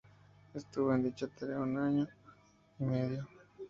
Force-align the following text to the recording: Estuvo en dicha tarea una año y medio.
Estuvo 0.55 0.95
en 0.95 1.03
dicha 1.03 1.27
tarea 1.27 1.59
una 1.59 1.85
año 1.85 2.07
y 2.79 2.85
medio. 2.85 3.27